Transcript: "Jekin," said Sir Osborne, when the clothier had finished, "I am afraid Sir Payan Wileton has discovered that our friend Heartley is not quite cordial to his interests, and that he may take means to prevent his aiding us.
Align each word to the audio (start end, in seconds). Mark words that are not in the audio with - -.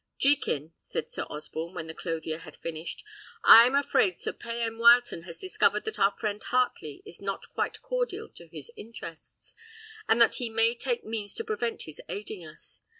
"Jekin," 0.17 0.73
said 0.77 1.11
Sir 1.11 1.27
Osborne, 1.29 1.75
when 1.75 1.85
the 1.85 1.93
clothier 1.93 2.39
had 2.39 2.55
finished, 2.57 3.03
"I 3.43 3.67
am 3.67 3.75
afraid 3.75 4.17
Sir 4.17 4.33
Payan 4.33 4.79
Wileton 4.79 5.25
has 5.25 5.37
discovered 5.37 5.83
that 5.85 5.99
our 5.99 6.09
friend 6.09 6.41
Heartley 6.41 7.03
is 7.05 7.21
not 7.21 7.53
quite 7.53 7.83
cordial 7.83 8.27
to 8.29 8.47
his 8.47 8.71
interests, 8.75 9.55
and 10.09 10.19
that 10.19 10.33
he 10.37 10.49
may 10.49 10.73
take 10.73 11.05
means 11.05 11.35
to 11.35 11.43
prevent 11.43 11.83
his 11.83 12.01
aiding 12.09 12.43
us. 12.43 12.81